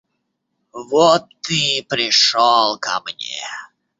[0.73, 3.45] Вот ты и пришел ко мне.